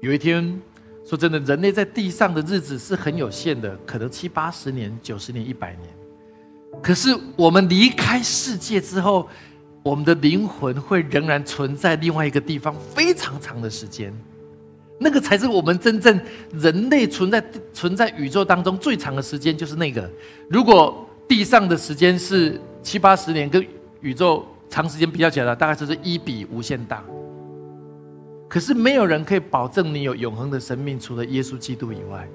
[0.00, 0.60] 有一天，
[1.04, 5.88] 说真的，人类在地上的日子是很有限的，可能七八十年、九十年、一百年。
[6.82, 9.26] 可是我们离开世界之后，
[9.82, 14.12] 我们的灵魂会仍然存在另外一个地方非常长的时间，
[14.98, 16.20] 那个才是我们真正
[16.52, 17.42] 人类存在
[17.72, 20.10] 存在宇宙当中最长的时间，就是那个。
[20.50, 23.66] 如果地上的时间是七八十年，跟
[24.00, 27.02] 宇宙长时间比较起来，大概就是一比无限大。
[28.48, 32.28] 可是没有人可以保证你有永恒的生命，除了耶稣基督以外。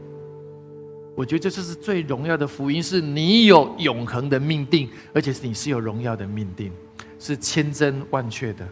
[1.16, 6.72] 我觉得这就是最荣耀的福音，是你有永恒的命定，而且是你是有荣耀的命定。
[7.20, 8.68] 是千真万确的。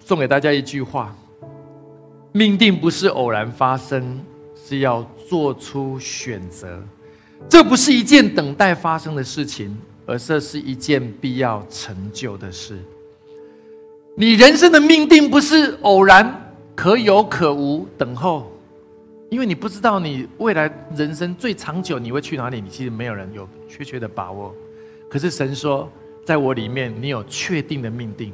[0.00, 1.16] 送给大家一句话：
[2.32, 4.20] 命定不是偶然发生，
[4.54, 6.82] 是要做出选择。
[7.48, 9.76] 这不是一件等待发生的事情，
[10.06, 12.78] 而这是一件必要成就的事。
[14.14, 18.50] 你人生的命定不是偶然，可有可无，等候，
[19.28, 24.54] 因为你不知道你未来人生最长久你会去哪里，你其实没有人有确切的把握。
[25.10, 25.90] 可是神说，
[26.24, 28.32] 在我里面，你有确定的命定。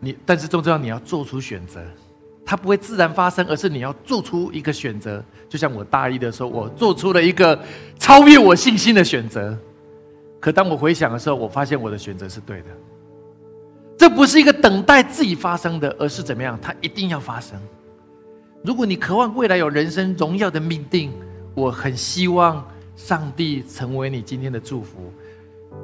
[0.00, 1.84] 你，但是重要，你要做出选择，
[2.44, 5.22] 它不会自然发生，而是你要做出一个选择。
[5.48, 7.60] 就像我大一的时候，我做出了一个
[7.98, 9.58] 超越我信心的选择。
[10.40, 12.66] 可当我回想的时候，我发现我的选择是对的。
[13.96, 16.58] 这不是一个等待自己发生的，而是怎么样？
[16.62, 17.58] 它一定要发生。
[18.62, 21.12] 如果你渴望未来有人生荣耀的命定，
[21.54, 22.64] 我很希望
[22.96, 25.12] 上帝成为你今天的祝福。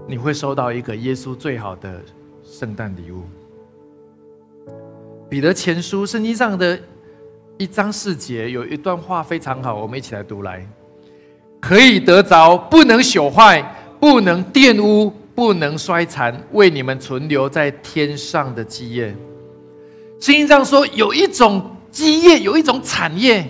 [0.07, 2.01] 你会收到一个耶稣最好的
[2.45, 3.23] 圣诞礼物。
[5.29, 6.79] 彼得前书圣经上的
[7.59, 10.65] 一章四节有一段话非常好，我们一起来读来。
[11.61, 13.65] 可以得着不能朽坏、
[14.01, 19.15] 不能玷污、不能衰残，为你们存留在天上的基业。
[20.21, 23.47] 圣经上说，有一种基业，有一种产业。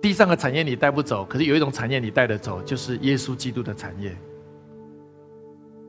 [0.00, 4.16] 地上的产业你带不走，可是有一种产业你带得走，就是耶稣基督的产业。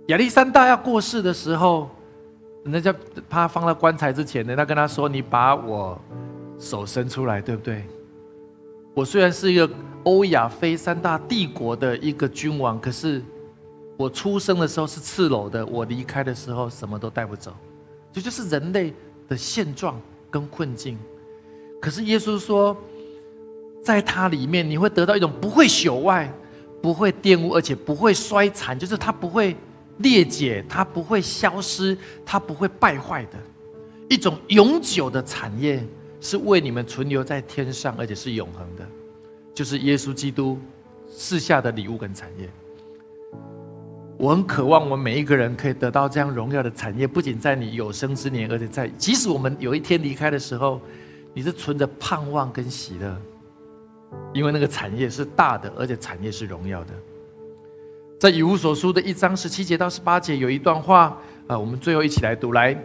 [0.07, 1.87] 亚历山大要过世的时候，
[2.63, 2.93] 人家
[3.29, 5.99] 他放到棺材之前，人家跟他说：“你把我
[6.57, 7.85] 手伸出来，对不对？
[8.99, 9.69] 我虽然是一个
[10.03, 13.23] 欧亚非三大帝国的一个君王，可是
[13.95, 17.55] 我出生的时候是赤裸的，我离开的时候什么都带不走。
[18.11, 18.93] 这就是人类
[19.29, 19.97] 的现状
[20.29, 20.99] 跟困境。
[21.81, 22.75] 可是耶稣说。”
[23.81, 26.29] 在他里面，你会得到一种不会朽坏、
[26.81, 29.55] 不会玷污，而且不会衰残，就是它不会
[29.99, 33.39] 裂解，它不会消失，它不会败坏的
[34.09, 35.81] 一种永久的产业，
[36.19, 38.85] 是为你们存留在天上，而且是永恒的，
[39.53, 40.57] 就是耶稣基督
[41.07, 42.49] 赐下的礼物跟产业。
[44.17, 50.81] 我很渴望我们每一个人可以得到这样荣耀的产业，不仅在你有生之年，而且在即使我们有一天离开的时候，
[51.33, 53.17] 你是存着盼望跟喜乐。
[54.33, 56.93] 因为那个产业是大的，而且产业是荣耀的。
[58.19, 61.17] 在以无所书的一章十七节到十八节有一段话
[61.47, 62.75] 啊，我们最后一起来读来，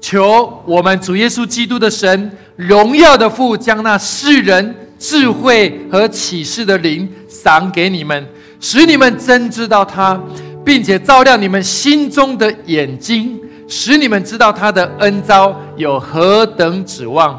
[0.00, 8.26] 求我们主耶稣基督的神荣耀的父，将那世人智慧和启示的灵赏给你们，
[8.60, 10.20] 使你们真知道他，
[10.64, 13.38] 并且照亮你们心中的眼睛，
[13.68, 17.38] 使你们知道他的恩招有何等指望。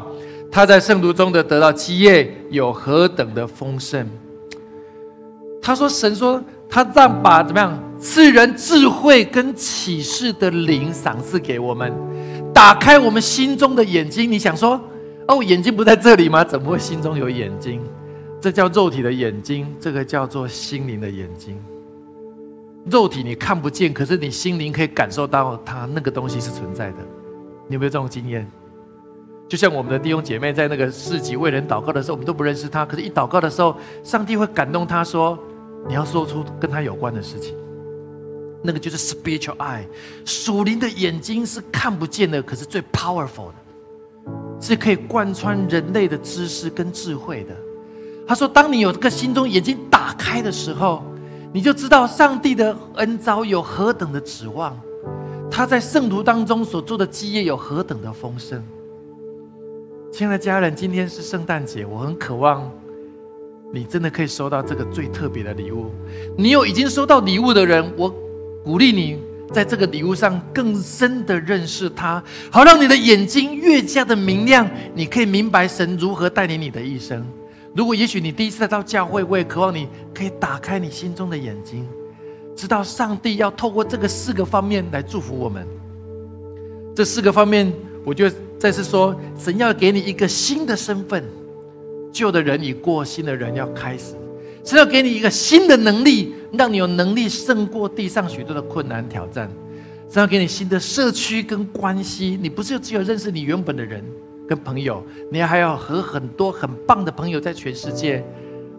[0.50, 4.06] 他在圣徒中的得到基业有何等的丰盛？
[5.62, 11.92] 他说：“神说，他让把怎么样赐人智慧跟启示的灵赏赐给我们，
[12.62, 14.30] 打开我们心中的眼睛。
[14.30, 14.80] 你想说，
[15.26, 16.44] 哦，眼睛不在这里吗？
[16.44, 17.82] 怎么会心中有眼睛？
[18.40, 21.60] 这叫肉体的眼睛，这个叫做心灵的眼睛。
[22.84, 26.98] 肉体你看不见，可是你心灵可以感受到它那个东西是存在的。
[27.66, 28.48] 你有没有这种经验？”
[29.50, 35.36] 就像我们的弟兄姐妹在那个市集为人祷告的时候，我们都不认识他，可是，一祷告的时候，上帝会感动他说
[35.88, 37.56] ：“你要说出跟他有关的事情。”
[38.62, 39.84] 那个就是 spiritual eye，
[40.24, 43.54] 属灵的眼睛是看不见的，可是最 powerful 的，
[44.60, 47.56] 是可以贯穿人类的知识跟智慧的。
[48.26, 51.02] 他说：“当你有这个心中眼睛打开的时候，
[51.52, 54.78] 你就知道上帝的恩招有何等的指望，
[55.50, 58.62] 他在圣徒当中所做的基业有何等的丰盛。”
[60.12, 62.70] 亲爱的家人，今天是圣诞节，我很渴望
[63.72, 65.90] 你真的可以收到这个最特别的礼物。
[66.36, 68.14] 你有已经收到礼物的人，我
[68.64, 69.18] 鼓励你
[69.52, 77.24] 在这个礼物上更深的认识他，好让你的眼睛越加的明亮，你可以明白神如何带领你的一生。
[77.74, 81.86] 如果也许你第一次来到教会，我也渴望你可以打开你心中的眼睛，
[82.54, 85.66] 知道上帝要透过这个四个方面来祝福我们。
[86.94, 87.72] 这四个方面，
[88.04, 91.24] 我就再次说，神要给你一个新的身份，
[92.12, 94.14] 旧的人已过，新的人要开始。
[94.64, 99.50] 神要给你一个新的能力，让你有能力胜过地上许多的困难挑战。
[100.08, 104.04] 神要给你新的社区跟关系，你不是只有认识你原本的人。
[104.46, 108.22] 跟朋友，你还要和很多很棒的朋友在全世界，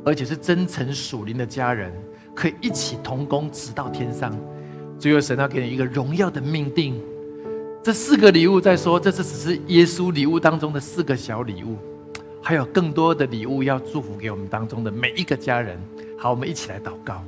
[0.06, 1.92] 而且是真诚属灵的家人，
[2.36, 4.38] 可以一起同工直到天上。
[5.00, 7.02] 最后，神要给你一个荣耀的命定。
[7.82, 11.78] 这四个礼物在说，这是只是耶稣礼物当中的四个小礼物，
[12.42, 15.80] 还有更多的礼物要祝福给我们当中的每一个家人。
[16.20, 17.24] 好，我们一起来祷告。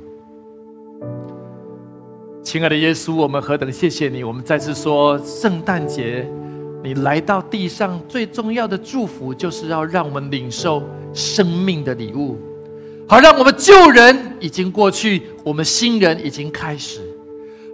[2.46, 4.22] 亲爱的耶稣，我们何等谢谢你！
[4.22, 6.24] 我们再次说，圣诞节。
[6.80, 10.80] 你来到地上最重要的祝福，就是要让我们领受
[11.12, 12.38] 生命的礼物，
[13.08, 17.00] 好让我们旧人已经过去，我们新人已经开始；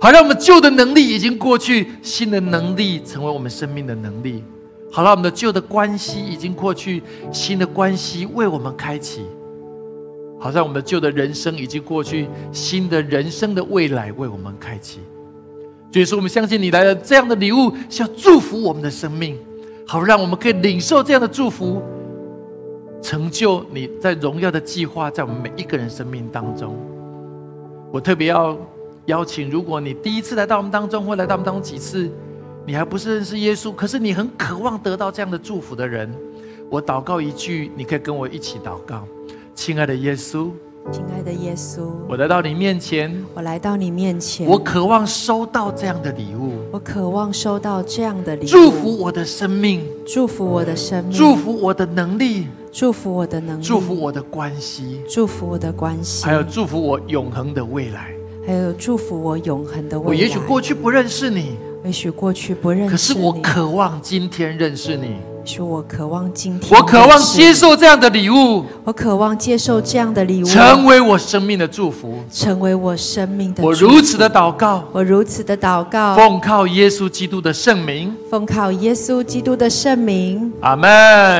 [0.00, 4.42] 好让我们旧的能力已经过去，新的能力成为我们生命的能力；
[4.90, 9.20] 好让我们的旧的关系已经过去，新的关系为我们开启；
[10.42, 14.98] 好让我们的旧的人生已经过去，新的人生的未来为我们开启。
[15.92, 19.38] 所以说我们相信你来了这样的礼物，是要祝福我们的生命，
[19.86, 21.80] 好让我们可以领受这样的祝福，
[23.00, 26.76] 成就你在荣耀的计划，在我们每一个人生命当中。
[27.92, 28.58] 我特别要
[29.06, 32.10] 邀请，如果你第一次来到我们当中，或来到我们当中几次，
[32.66, 36.12] 你还不是认识耶稣，可是你很渴望得到这样的祝福的人，
[36.68, 39.06] 我祷告一句，你可以跟我一起祷告，
[39.54, 40.50] 亲爱的耶稣。
[40.90, 58.12] 亲爱的耶稣，我来到你面前，我来到你面前，我渴望收到这样的礼物，我渴望收到这样的礼物，祝福我的生命，祝福我的生命，祝福我的能力，祝福我的能力，祝福我的关系，祝福我的关系，还有祝福我永恒的未来，
[58.44, 60.08] 还有祝福我永恒的未来。
[60.08, 65.14] 我也许过去不认识你，也许过去不认识你，可是我渴望今天认识你。
[65.44, 73.62] 说我渴望今天，我渴望接受这样的礼物，我渴望接受这样的礼物，成为我生命的祝福，成为我生命的。
[73.62, 80.88] 我如此的祷告，我如此的祷告，奉靠耶稣基督的圣名，奉靠耶稣基督的圣名，阿门，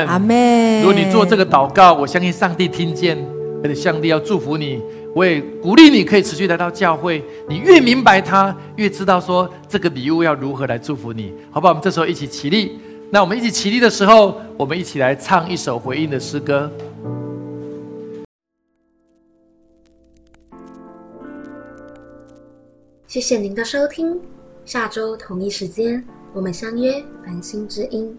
[0.07, 0.81] 阿门。
[0.81, 3.17] 如果你做这个祷告，我相信上帝听见，
[3.63, 4.79] 而且上帝要祝福你。
[5.15, 11.71] 我也鼓励你可以持续来到教会，你越明白他，越知道说这个礼物要如何来祝福你，好不好？
[11.71, 12.79] 我们这时候一起起立。
[13.13, 16.67] 那我们一起起立的时候，我们一起来唱一首回应的诗歌。
[23.05, 24.19] 谢谢您的收听，
[24.65, 26.03] 下周同一时间
[26.33, 28.17] 我们相约繁星之音。